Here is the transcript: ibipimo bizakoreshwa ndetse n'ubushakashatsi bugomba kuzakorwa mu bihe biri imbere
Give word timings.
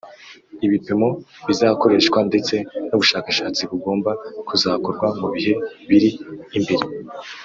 ibipimo 0.65 1.07
bizakoreshwa 1.47 2.19
ndetse 2.29 2.55
n'ubushakashatsi 2.87 3.61
bugomba 3.71 4.11
kuzakorwa 4.47 5.07
mu 5.19 5.27
bihe 5.33 5.53
biri 5.89 6.09
imbere 6.57 6.85